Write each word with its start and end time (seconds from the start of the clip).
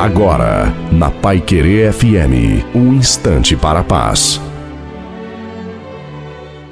Agora, 0.00 0.74
na 0.90 1.10
Pai 1.10 1.42
Querer 1.42 1.92
FM, 1.92 2.64
um 2.74 2.94
instante 2.94 3.54
para 3.54 3.80
a 3.80 3.84
paz. 3.84 4.40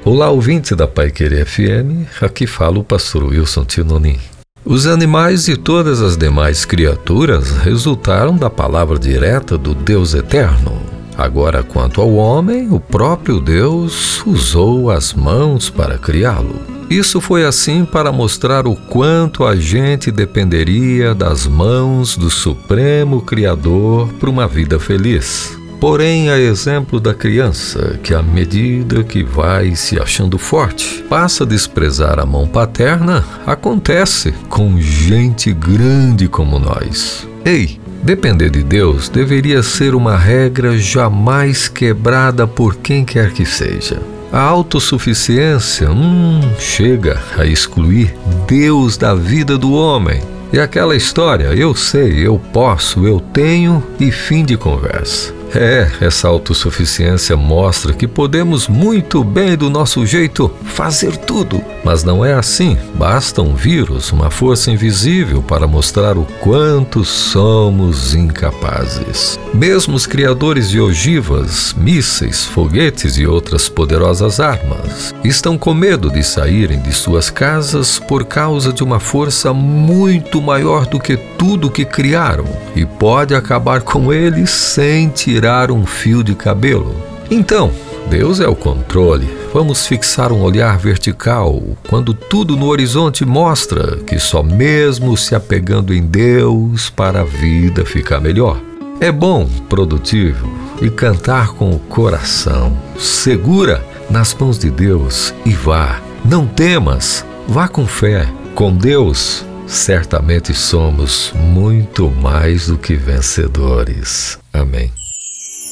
Olá, 0.03 0.31
ouvinte 0.31 0.75
da 0.75 0.89
Pai 0.89 1.11
Querer 1.11 1.45
FM, 1.45 2.09
aqui 2.23 2.47
fala 2.47 2.79
o 2.79 2.83
pastor 2.83 3.25
Wilson 3.25 3.67
Tinonim. 3.67 4.19
Os 4.65 4.87
animais 4.87 5.47
e 5.47 5.59
todas 5.59 6.01
as 6.01 6.17
demais 6.17 6.65
criaturas 6.65 7.51
resultaram 7.59 8.35
da 8.35 8.49
palavra 8.49 8.99
direta 8.99 9.59
do 9.59 9.75
Deus 9.75 10.15
Eterno. 10.15 10.81
Agora, 11.15 11.63
quanto 11.63 12.01
ao 12.01 12.15
homem, 12.15 12.73
o 12.73 12.81
próprio 12.81 13.43
Deus 13.43 14.25
usou 14.25 14.91
as 14.91 15.13
mãos 15.13 15.69
para 15.69 15.99
criá-lo. 15.99 16.78
Isso 16.91 17.21
foi 17.21 17.45
assim 17.45 17.85
para 17.85 18.11
mostrar 18.11 18.67
o 18.67 18.75
quanto 18.75 19.45
a 19.45 19.55
gente 19.55 20.11
dependeria 20.11 21.15
das 21.15 21.47
mãos 21.47 22.17
do 22.17 22.31
Supremo 22.31 23.21
Criador 23.21 24.09
para 24.15 24.31
uma 24.31 24.49
vida 24.49 24.79
feliz. 24.79 25.59
Porém, 25.79 26.31
a 26.31 26.39
exemplo 26.39 26.99
da 26.99 27.13
criança, 27.13 28.01
que 28.03 28.15
à 28.15 28.23
medida 28.23 29.05
que 29.05 29.23
vai 29.23 29.77
se 29.77 30.01
achando 30.01 30.39
forte, 30.39 31.05
passa 31.09 31.45
a 31.45 31.47
desprezar 31.47 32.19
a 32.19 32.27
mão 32.27 32.49
paterna, 32.49 33.25
acontece 33.47 34.33
com 34.49 34.81
gente 34.81 35.53
grande 35.53 36.27
como 36.27 36.59
nós. 36.59 37.29
Ei, 37.45 37.79
depender 38.03 38.51
de 38.51 38.63
Deus 38.63 39.11
deveria 39.11 39.63
ser 39.63 39.95
uma 39.95 40.17
regra 40.17 40.77
jamais 40.77 41.69
quebrada 41.69 42.47
por 42.47 42.77
quem 42.77 43.05
quer 43.05 43.33
que 43.33 43.45
seja. 43.45 44.01
A 44.31 44.41
autossuficiência, 44.41 45.91
hum, 45.91 46.41
chega 46.59 47.23
a 47.39 47.47
excluir 47.47 48.15
Deus 48.47 48.99
da 48.99 49.15
vida 49.15 49.57
do 49.57 49.73
homem. 49.73 50.21
E 50.53 50.59
aquela 50.59 50.95
história, 50.95 51.55
eu 51.55 51.75
sei, 51.75 52.27
eu 52.27 52.39
posso, 52.39 53.07
eu 53.07 53.21
tenho 53.21 53.83
e 53.99 54.11
fim 54.11 54.45
de 54.45 54.57
conversa. 54.57 55.38
É, 55.55 55.89
essa 56.01 56.29
autossuficiência 56.29 57.37
mostra 57.37 57.93
que 57.93 58.07
podemos 58.07 58.69
muito 58.69 59.25
bem 59.25 59.57
do 59.57 59.71
nosso 59.71 60.05
jeito 60.05 60.51
fazer 60.65 61.17
tudo. 61.17 61.63
Mas 61.85 62.05
não 62.05 62.25
é 62.25 62.35
assim. 62.35 62.77
Basta 62.95 63.41
um 63.41 63.55
vírus, 63.55 64.13
uma 64.13 64.31
força 64.31 64.71
invisível 64.71 65.43
para 65.43 65.67
mostrar 65.67 66.19
o 66.19 66.27
quanto 66.41 67.05
somos 67.05 68.15
incapazes. 68.15 69.39
Mesmo 69.55 69.95
os 69.95 70.07
criadores 70.07 70.69
de 70.69 70.81
ogivas, 70.81 71.75
mísseis, 71.77 72.45
foguetes 72.45 73.17
e 73.17 73.27
outras 73.27 73.69
poderosas 73.69 74.41
armas 74.41 75.15
estão 75.25 75.57
com 75.57 75.73
medo 75.73 76.11
de 76.11 76.23
saírem 76.23 76.81
de 76.81 76.93
suas 76.93 77.31
casas 77.31 77.99
por 77.99 78.25
causa 78.25 78.73
de 78.73 78.83
uma 78.83 79.01
força 79.01 79.53
muito 79.53 80.43
maior 80.43 80.87
do 80.87 81.01
que 81.01 81.17
tudo 81.17 81.71
que 81.71 81.85
criaram 81.85 82.45
e 82.77 82.85
pode 82.85 83.35
acabar 83.35 83.81
com 83.81 84.13
eles 84.13 84.51
sem 84.51 85.09
tirar 85.09 85.38
tirar 85.39 85.71
um 85.71 85.87
fio 85.87 86.25
de 86.25 86.35
cabelo. 86.35 86.97
Então, 87.31 87.71
Deus 88.11 88.41
é 88.41 88.49
o 88.49 88.57
controle. 88.57 89.31
Vamos 89.55 89.87
fixar 89.87 90.33
um 90.33 90.43
olhar 90.43 90.77
vertical 90.77 91.63
quando 91.89 92.13
tudo 92.13 92.57
no 92.57 92.67
horizonte 92.67 93.25
mostra 93.25 93.99
que 93.99 94.19
só 94.19 94.43
mesmo 94.43 95.17
se 95.17 95.37
apegando 95.37 95.95
em 95.95 96.03
Deus 96.03 96.91
para 96.91 97.21
a 97.21 97.25
vida 97.25 97.87
ficar 97.87 98.21
melhor. 98.21 98.61
É 99.01 99.13
bom, 99.13 99.49
produtivo 99.69 100.51
e 100.83 100.91
cantar 100.91 101.51
com 101.51 101.71
o 101.71 101.79
coração. 101.79 102.77
Segura 102.99 103.81
nas 104.11 104.35
mãos 104.35 104.59
de 104.59 104.71
Deus 104.73 105.33
e 105.47 105.53
vá. 105.53 106.01
Não 106.25 106.49
temas, 106.49 107.25
vá 107.47 107.69
com 107.69 107.87
fé. 107.87 108.29
Com 108.57 108.77
Deus, 108.77 109.47
certamente 109.69 110.53
somos 110.53 111.33
muito 111.33 112.11
mais 112.11 112.67
do 112.67 112.77
que 112.77 112.97
vencedores. 112.97 114.37
Amém. 114.53 114.91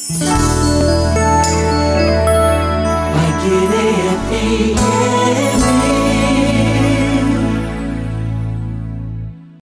Like 0.08 0.22
it, 4.30 5.95